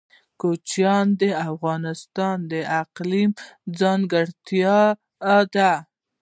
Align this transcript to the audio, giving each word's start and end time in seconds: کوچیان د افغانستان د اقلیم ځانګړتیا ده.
کوچیان 0.41 1.07
د 1.21 1.23
افغانستان 1.51 2.37
د 2.51 2.53
اقلیم 2.81 3.31
ځانګړتیا 3.79 4.79
ده. 5.55 5.71